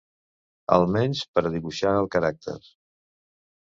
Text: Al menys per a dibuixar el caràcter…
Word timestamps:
Al 0.77 0.85
menys 0.95 1.21
per 1.35 1.43
a 1.49 1.53
dibuixar 1.57 1.93
el 1.99 2.11
caràcter… 2.17 2.59